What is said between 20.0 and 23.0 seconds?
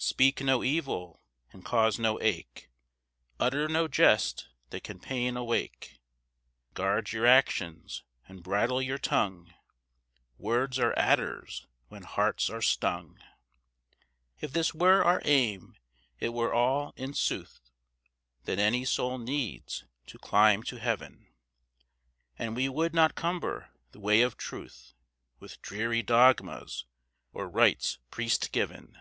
to climb to heaven, And we would